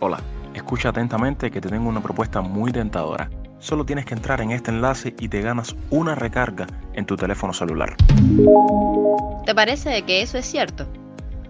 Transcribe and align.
Hola, 0.00 0.20
escucha 0.54 0.90
atentamente 0.90 1.50
que 1.50 1.60
te 1.60 1.68
tengo 1.68 1.88
una 1.88 2.00
propuesta 2.00 2.40
muy 2.40 2.70
tentadora. 2.70 3.28
Solo 3.58 3.84
tienes 3.84 4.04
que 4.04 4.14
entrar 4.14 4.40
en 4.40 4.52
este 4.52 4.70
enlace 4.70 5.12
y 5.18 5.28
te 5.28 5.40
ganas 5.40 5.74
una 5.90 6.14
recarga 6.14 6.68
en 6.92 7.04
tu 7.04 7.16
teléfono 7.16 7.52
celular. 7.52 7.96
¿Te 9.44 9.52
parece 9.56 10.00
que 10.02 10.22
eso 10.22 10.38
es 10.38 10.46
cierto? 10.46 10.86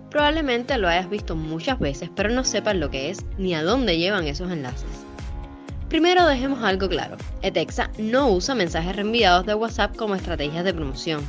Probablemente 0.08 0.78
lo 0.78 0.88
hayas 0.88 1.10
visto 1.10 1.36
muchas 1.36 1.78
veces, 1.78 2.10
pero 2.16 2.30
no 2.30 2.42
sepas 2.42 2.74
lo 2.76 2.88
que 2.88 3.10
es 3.10 3.18
ni 3.36 3.54
a 3.54 3.62
dónde 3.62 3.98
llevan 3.98 4.26
esos 4.26 4.50
enlaces. 4.50 5.04
Primero 5.90 6.24
dejemos 6.26 6.62
algo 6.62 6.88
claro, 6.88 7.18
Etexa 7.42 7.90
no 7.98 8.30
usa 8.30 8.54
mensajes 8.54 8.96
reenviados 8.96 9.44
de 9.44 9.56
WhatsApp 9.56 9.94
como 9.94 10.14
estrategias 10.14 10.64
de 10.64 10.72
promoción. 10.72 11.20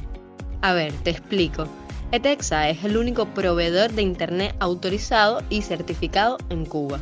A 0.62 0.72
ver, 0.72 0.94
te 1.04 1.10
explico. 1.10 1.68
Etexa 2.12 2.70
es 2.70 2.84
el 2.84 2.98
único 2.98 3.28
proveedor 3.28 3.92
de 3.92 4.02
Internet 4.02 4.56
autorizado 4.60 5.44
y 5.52 5.62
certificado 5.62 6.40
en 6.50 6.66
Cuba. 6.66 7.00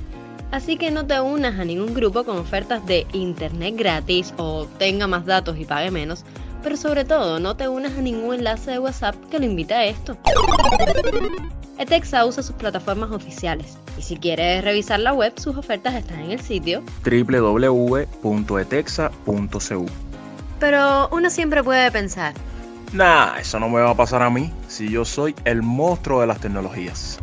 Así 0.51 0.75
que 0.75 0.91
no 0.91 1.07
te 1.07 1.21
unas 1.21 1.57
a 1.57 1.63
ningún 1.63 1.93
grupo 1.93 2.25
con 2.25 2.37
ofertas 2.37 2.85
de 2.85 3.07
Internet 3.13 3.75
gratis 3.77 4.33
o 4.35 4.67
tenga 4.77 5.07
más 5.07 5.25
datos 5.25 5.57
y 5.57 5.63
pague 5.63 5.91
menos, 5.91 6.25
pero 6.61 6.75
sobre 6.75 7.05
todo 7.05 7.39
no 7.39 7.55
te 7.55 7.69
unas 7.69 7.97
a 7.97 8.01
ningún 8.01 8.35
enlace 8.35 8.71
de 8.71 8.79
WhatsApp 8.79 9.15
que 9.31 9.39
lo 9.39 9.45
invite 9.45 9.73
a 9.73 9.85
esto. 9.85 10.17
Etexa 11.77 12.25
usa 12.25 12.43
sus 12.43 12.57
plataformas 12.57 13.11
oficiales 13.11 13.77
y 13.97 14.01
si 14.01 14.17
quieres 14.17 14.61
revisar 14.61 14.99
la 14.99 15.13
web, 15.13 15.31
sus 15.37 15.55
ofertas 15.55 15.95
están 15.95 16.19
en 16.19 16.31
el 16.31 16.41
sitio 16.41 16.83
www.etexa.cu. 17.05 19.85
Pero 20.59 21.07
uno 21.11 21.29
siempre 21.29 21.63
puede 21.63 21.91
pensar, 21.91 22.33
Nah, 22.93 23.37
eso 23.37 23.59
no 23.59 23.69
me 23.69 23.81
va 23.81 23.91
a 23.91 23.95
pasar 23.95 24.21
a 24.21 24.29
mí 24.29 24.51
si 24.67 24.89
yo 24.89 25.03
soy 25.03 25.35
el 25.43 25.61
monstruo 25.61 26.21
de 26.21 26.27
las 26.27 26.39
tecnologías. 26.39 27.19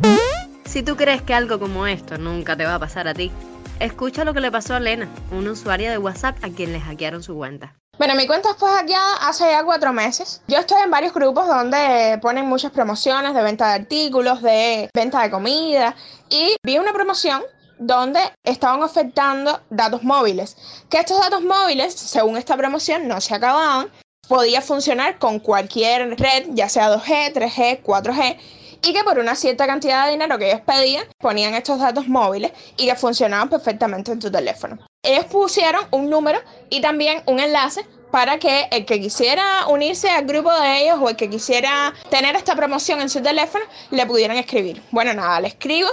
si 0.65 0.83
tú 0.83 0.95
crees 0.95 1.21
que 1.21 1.33
algo 1.33 1.59
como 1.59 1.87
esto 1.87 2.17
nunca 2.17 2.55
te 2.55 2.65
va 2.65 2.75
a 2.75 2.79
pasar 2.79 3.07
a 3.07 3.13
ti, 3.13 3.31
escucha 3.79 4.23
lo 4.23 4.33
que 4.33 4.41
le 4.41 4.51
pasó 4.51 4.75
a 4.75 4.79
Lena, 4.79 5.09
una 5.31 5.51
usuaria 5.51 5.89
de 5.89 5.97
WhatsApp 5.97 6.37
a 6.43 6.49
quien 6.49 6.71
le 6.71 6.79
hackearon 6.79 7.23
su 7.23 7.35
cuenta. 7.35 7.75
Bueno, 7.97 8.13
mi 8.15 8.27
cuenta 8.27 8.53
fue 8.55 8.69
hackeada 8.69 9.27
hace 9.27 9.45
ya 9.45 9.63
cuatro 9.63 9.93
meses. 9.93 10.41
Yo 10.47 10.57
estoy 10.57 10.81
en 10.83 10.91
varios 10.91 11.13
grupos 11.13 11.47
donde 11.47 12.19
ponen 12.21 12.45
muchas 12.45 12.71
promociones 12.71 13.33
de 13.33 13.41
venta 13.41 13.69
de 13.69 13.75
artículos, 13.75 14.41
de 14.41 14.89
venta 14.93 15.21
de 15.21 15.31
comida. 15.31 15.95
Y 16.29 16.57
vi 16.61 16.77
una 16.77 16.91
promoción 16.91 17.41
donde 17.79 18.19
estaban 18.43 18.83
ofertando 18.83 19.61
datos 19.69 20.03
móviles. 20.03 20.57
Que 20.89 20.99
estos 20.99 21.19
datos 21.19 21.41
móviles, 21.41 21.93
según 21.93 22.35
esta 22.35 22.57
promoción, 22.57 23.07
no 23.07 23.21
se 23.21 23.33
acababan. 23.33 23.87
Podía 24.27 24.61
funcionar 24.61 25.19
con 25.19 25.39
cualquier 25.39 26.17
red, 26.19 26.45
ya 26.49 26.67
sea 26.69 26.89
2G, 26.89 27.33
3G, 27.33 27.83
4G 27.83 28.37
y 28.85 28.93
que 28.93 29.03
por 29.03 29.17
una 29.17 29.35
cierta 29.35 29.65
cantidad 29.65 30.05
de 30.05 30.11
dinero 30.11 30.37
que 30.37 30.47
ellos 30.51 30.61
pedían, 30.61 31.05
ponían 31.19 31.55
estos 31.55 31.79
datos 31.79 32.07
móviles 32.07 32.51
y 32.77 32.85
que 32.85 32.95
funcionaban 32.95 33.49
perfectamente 33.49 34.11
en 34.11 34.19
tu 34.19 34.31
teléfono. 34.31 34.77
Ellos 35.03 35.25
pusieron 35.25 35.85
un 35.91 36.09
número 36.09 36.39
y 36.69 36.81
también 36.81 37.23
un 37.25 37.39
enlace 37.39 37.85
para 38.11 38.37
que 38.37 38.67
el 38.71 38.85
que 38.85 38.99
quisiera 38.99 39.67
unirse 39.67 40.09
al 40.09 40.25
grupo 40.25 40.51
de 40.53 40.83
ellos 40.83 40.99
o 41.01 41.09
el 41.09 41.15
que 41.15 41.29
quisiera 41.29 41.93
tener 42.09 42.35
esta 42.35 42.55
promoción 42.55 43.01
en 43.01 43.09
su 43.09 43.21
teléfono 43.21 43.65
le 43.91 44.05
pudieran 44.05 44.37
escribir. 44.37 44.81
Bueno, 44.91 45.13
nada, 45.13 45.39
le 45.41 45.47
escribo 45.47 45.89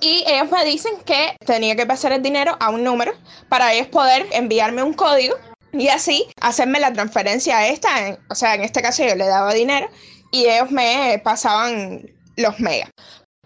y 0.00 0.24
ellos 0.26 0.50
me 0.50 0.64
dicen 0.64 0.92
que 1.04 1.36
tenía 1.44 1.74
que 1.74 1.86
pasar 1.86 2.12
el 2.12 2.22
dinero 2.22 2.56
a 2.60 2.70
un 2.70 2.84
número 2.84 3.12
para 3.48 3.72
ellos 3.72 3.88
poder 3.88 4.26
enviarme 4.30 4.82
un 4.82 4.94
código 4.94 5.34
y 5.72 5.88
así 5.88 6.26
hacerme 6.40 6.80
la 6.80 6.92
transferencia 6.92 7.58
a 7.58 7.68
esta. 7.68 8.18
o 8.28 8.34
sea, 8.34 8.54
en 8.54 8.62
este 8.62 8.82
caso 8.82 9.04
yo 9.04 9.14
le 9.14 9.26
daba 9.26 9.52
dinero 9.54 9.88
y 10.30 10.46
ellos 10.46 10.70
me 10.70 11.20
pasaban 11.24 12.10
los 12.36 12.60
megas. 12.60 12.90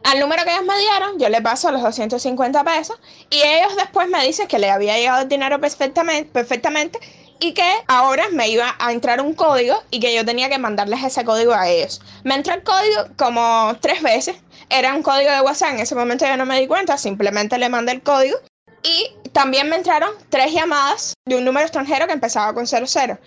Al 0.05 0.19
número 0.19 0.43
que 0.45 0.51
ellos 0.51 0.67
me 0.67 0.79
dieron, 0.79 1.19
yo 1.19 1.29
le 1.29 1.41
paso 1.41 1.71
los 1.71 1.83
250 1.83 2.65
pesos 2.65 2.99
y 3.31 3.37
ellos 3.37 3.77
después 3.77 4.09
me 4.09 4.25
dicen 4.27 4.49
que 4.49 4.59
le 4.59 4.69
había 4.69 4.97
llegado 4.99 5.23
el 5.23 5.29
dinero 5.29 5.61
perfectamente, 5.61 6.29
perfectamente 6.31 6.99
y 7.43 7.55
que 7.55 7.69
ahora 7.89 8.29
me 8.31 8.49
iba 8.49 8.77
a 8.79 8.93
entrar 8.93 9.21
un 9.21 9.35
código 9.35 9.83
y 9.91 9.99
que 9.99 10.15
yo 10.15 10.25
tenía 10.25 10.49
que 10.49 10.59
mandarles 10.59 11.03
ese 11.03 11.25
código 11.25 11.53
a 11.53 11.69
ellos. 11.69 12.01
Me 12.23 12.37
entró 12.37 12.55
el 12.55 12.63
código 12.63 13.07
como 13.17 13.77
tres 13.81 14.01
veces. 14.01 14.37
Era 14.71 14.95
un 14.95 15.03
código 15.03 15.31
de 15.31 15.41
WhatsApp, 15.41 15.75
en 15.75 15.81
ese 15.81 15.97
momento 15.97 16.25
yo 16.25 16.37
no 16.37 16.47
me 16.47 16.61
di 16.61 16.69
cuenta, 16.69 16.97
simplemente 16.97 17.59
le 17.59 17.69
mandé 17.69 17.93
el 17.93 18.03
código. 18.03 18.39
Y 18.85 19.11
también 19.33 19.69
me 19.69 19.77
entraron 19.77 20.11
tres 20.29 20.53
llamadas 20.53 21.15
de 21.27 21.37
un 21.37 21.45
número 21.45 21.65
extranjero 21.65 22.07
que 22.07 22.13
empezaba 22.13 22.53
con 22.53 22.67
00, 22.67 23.19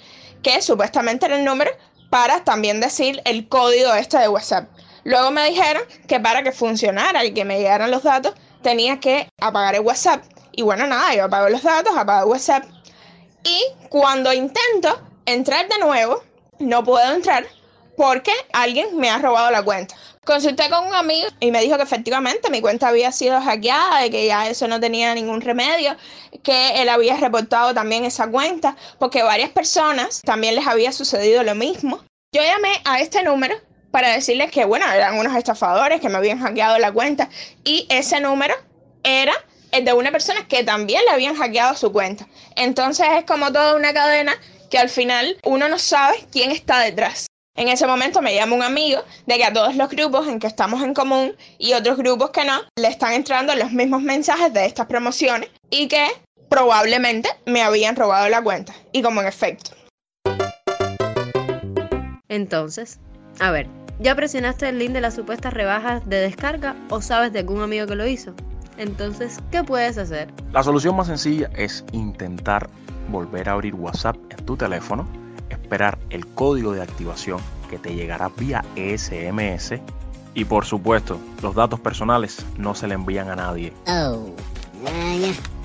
que 0.44 0.62
supuestamente 0.62 1.26
era 1.26 1.38
el 1.38 1.46
número 1.46 1.72
para 2.10 2.44
también 2.44 2.80
decir 2.80 3.22
el 3.26 3.48
código 3.48 3.94
este 3.94 4.18
de 4.20 4.28
WhatsApp. 4.28 4.70
Luego 5.04 5.32
me 5.32 5.48
dijeron 5.50 5.84
que 6.08 6.20
para 6.20 6.44
que 6.44 6.52
funcionara 6.52 7.26
y 7.26 7.34
que 7.34 7.46
me 7.46 7.58
llegaran 7.58 7.92
los 7.92 8.04
datos, 8.04 8.34
tenía 8.62 9.00
que 9.00 9.30
apagar 9.40 9.76
el 9.76 9.82
WhatsApp. 9.82 10.24
Y 10.52 10.62
bueno, 10.62 10.88
nada, 10.88 11.14
yo 11.14 11.26
apago 11.26 11.50
los 11.50 11.62
datos, 11.62 11.96
apago 11.96 12.32
WhatsApp. 12.32 12.64
Y 13.44 13.62
cuando 13.90 14.34
intento 14.34 15.00
entrar 15.26 15.68
de 15.68 15.78
nuevo, 15.80 16.24
no 16.60 16.84
puedo 16.84 17.14
entrar 17.14 17.46
porque 17.98 18.32
alguien 18.54 18.98
me 18.98 19.10
ha 19.10 19.20
robado 19.20 19.52
la 19.52 19.64
cuenta. 19.64 19.96
Consulté 20.26 20.72
con 20.72 20.88
un 20.88 20.96
amigo 20.96 21.28
y 21.40 21.52
me 21.52 21.62
dijo 21.62 21.78
que 21.78 21.84
efectivamente 21.84 22.50
mi 22.50 22.60
cuenta 22.60 22.88
había 22.88 23.12
sido 23.12 23.40
hackeada 23.40 24.08
y 24.08 24.10
que 24.10 24.26
ya 24.26 24.50
eso 24.50 24.68
no 24.68 24.80
tenía 24.80 25.14
ningún 25.14 25.40
remedio, 25.40 25.96
que 26.42 26.82
él 26.82 26.90
había 26.90 27.16
reportado 27.18 27.76
también 27.76 28.06
esa 28.06 28.28
cuenta 28.28 28.76
porque 28.98 29.22
varias 29.22 29.52
personas 29.52 30.24
también 30.24 30.56
les 30.56 30.66
había 30.66 30.92
sucedido 30.92 31.44
lo 31.44 31.54
mismo. 31.54 32.04
Yo 32.34 32.42
llamé 32.42 32.82
a 32.86 33.02
este 33.02 33.22
número 33.22 33.56
para 33.92 34.10
decirles 34.10 34.50
que, 34.50 34.66
bueno, 34.66 34.92
eran 34.92 35.20
unos 35.20 35.36
estafadores 35.38 36.02
que 36.02 36.10
me 36.10 36.18
habían 36.18 36.40
hackeado 36.40 36.80
la 36.80 36.92
cuenta 36.92 37.30
y 37.64 37.86
ese 37.92 38.20
número 38.20 38.56
era 39.04 39.34
el 39.72 39.86
de 39.86 39.94
una 39.94 40.12
persona 40.12 40.48
que 40.48 40.64
también 40.64 41.04
le 41.06 41.12
habían 41.12 41.36
hackeado 41.36 41.76
su 41.76 41.92
cuenta. 41.92 42.28
Entonces 42.56 43.06
es 43.16 43.26
como 43.26 43.54
toda 43.54 43.76
una 43.76 43.94
cadena 43.94 44.34
que 44.72 44.80
al 44.80 44.90
final 44.90 45.38
uno 45.44 45.70
no 45.70 45.78
sabe 45.78 46.18
quién 46.32 46.50
está 46.50 46.80
detrás. 46.80 47.28
En 47.58 47.70
ese 47.70 47.88
momento 47.88 48.22
me 48.22 48.36
llama 48.36 48.56
un 48.56 48.64
amigo 48.64 49.02
de 49.26 49.38
que 49.38 49.46
a 49.46 49.54
todos 49.54 49.76
los 49.76 49.90
grupos 49.90 50.28
en 50.28 50.40
que 50.40 50.48
estamos 50.48 50.84
en 50.84 50.94
común 50.94 51.36
y 51.58 51.72
otros 51.74 51.98
grupos 51.98 52.32
que 52.32 52.44
no, 52.44 52.62
le 52.76 52.90
están 52.90 53.14
entrando 53.14 53.56
los 53.56 53.72
mismos 53.72 54.02
mensajes 54.02 54.52
de 54.54 54.66
estas 54.66 54.88
promociones 54.88 55.50
y 55.70 55.88
que 55.88 56.06
probablemente 56.50 57.30
me 57.46 57.62
habían 57.62 57.96
robado 57.96 58.28
la 58.28 58.42
cuenta. 58.42 58.74
Y 58.92 59.02
como 59.02 59.22
en 59.22 59.28
efecto. 59.28 59.72
Entonces, 62.28 63.00
a 63.40 63.52
ver, 63.52 63.68
¿Ya 63.98 64.14
presionaste 64.14 64.68
el 64.68 64.78
link 64.78 64.92
de 64.92 65.00
las 65.00 65.14
supuestas 65.14 65.54
rebajas 65.54 66.08
de 66.10 66.18
descarga 66.18 66.76
o 66.90 67.02
sabes 67.02 67.32
de 67.32 67.40
algún 67.40 67.62
amigo 67.62 67.88
que 67.88 67.96
lo 67.96 68.06
hizo? 68.06 68.34
Entonces, 68.78 69.40
¿qué 69.52 69.64
puedes 69.64 69.98
hacer? 69.98 70.34
La 70.52 70.64
solución 70.64 70.98
más 70.98 71.08
sencilla 71.08 71.50
es 71.56 71.86
intentar 71.94 72.70
volver 73.08 73.48
a 73.48 73.54
abrir 73.54 73.74
WhatsApp 73.74 74.18
en 74.32 74.46
tu 74.46 74.58
teléfono, 74.58 75.08
esperar 75.66 75.98
el 76.12 76.28
código 76.28 76.74
de 76.74 76.84
activación 76.84 77.40
que 77.70 77.80
te 77.80 77.96
llegará 77.96 78.30
vía 78.38 78.64
SMS 78.76 79.82
y 80.36 80.46
por 80.46 80.66
supuesto, 80.66 81.20
los 81.42 81.56
datos 81.56 81.80
personales 81.80 82.46
no 82.58 82.76
se 82.76 82.88
le 82.88 82.94
envían 82.94 83.30
a 83.30 83.36
nadie. 83.36 83.74
Oh. 83.88 84.36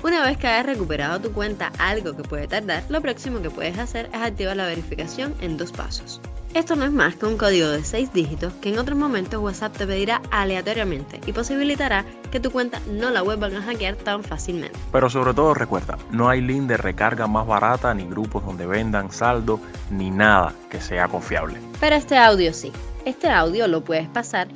Una 0.01 0.23
vez 0.23 0.37
que 0.37 0.47
hayas 0.47 0.65
recuperado 0.65 1.19
tu 1.19 1.31
cuenta, 1.33 1.71
algo 1.77 2.15
que 2.15 2.23
puede 2.23 2.47
tardar, 2.47 2.83
lo 2.89 3.01
próximo 3.01 3.41
que 3.41 3.51
puedes 3.51 3.77
hacer 3.77 4.09
es 4.11 4.19
activar 4.19 4.57
la 4.57 4.65
verificación 4.65 5.35
en 5.41 5.57
dos 5.57 5.71
pasos. 5.71 6.21
Esto 6.53 6.75
no 6.75 6.83
es 6.83 6.91
más 6.91 7.15
que 7.15 7.25
un 7.25 7.37
código 7.37 7.69
de 7.69 7.81
6 7.81 8.11
dígitos 8.11 8.51
que 8.55 8.69
en 8.69 8.77
otros 8.77 8.97
momentos 8.97 9.41
WhatsApp 9.41 9.77
te 9.77 9.87
pedirá 9.87 10.21
aleatoriamente 10.31 11.21
y 11.25 11.31
posibilitará 11.31 12.03
que 12.29 12.41
tu 12.41 12.51
cuenta 12.51 12.81
no 12.91 13.09
la 13.09 13.21
vuelvan 13.21 13.55
a 13.55 13.61
hackear 13.61 13.95
tan 13.95 14.21
fácilmente. 14.21 14.77
Pero 14.91 15.09
sobre 15.09 15.33
todo 15.33 15.53
recuerda, 15.53 15.97
no 16.11 16.27
hay 16.27 16.41
link 16.41 16.63
de 16.63 16.75
recarga 16.75 17.25
más 17.25 17.47
barata, 17.47 17.93
ni 17.93 18.03
grupos 18.03 18.45
donde 18.45 18.65
vendan 18.65 19.13
saldo, 19.13 19.61
ni 19.89 20.11
nada 20.11 20.53
que 20.69 20.81
sea 20.81 21.07
confiable. 21.07 21.57
Pero 21.79 21.95
este 21.95 22.17
audio 22.17 22.53
sí. 22.53 22.73
Este 23.05 23.29
audio 23.29 23.69
lo 23.69 23.85
puedes 23.85 24.09
pasar 24.09 24.49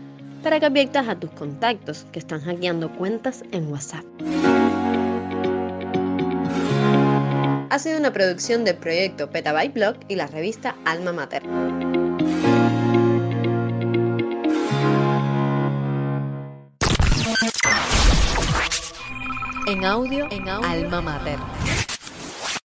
para 0.44 0.60
que 0.60 0.66
adviertas 0.66 1.08
a 1.08 1.16
tus 1.16 1.30
contactos 1.32 2.06
que 2.12 2.20
están 2.20 2.42
hackeando 2.42 2.92
cuentas 2.92 3.46
en 3.54 3.72
WhatsApp. 3.72 4.04
Ha 7.70 7.80
sido 7.80 8.00
una 8.00 8.14
producción 8.14 8.64
del 8.64 8.78
proyecto 8.78 9.30
Petabyte 9.30 9.74
Blog 9.74 9.96
y 10.08 10.16
la 10.16 10.28
revista 10.28 10.76
Alma 10.86 11.12
Mater. 11.12 11.44
En 19.67 19.84
audio, 19.84 20.28
en 20.29 20.47
audio, 20.47 20.70
Alma 20.70 21.02
Mater. 21.02 21.40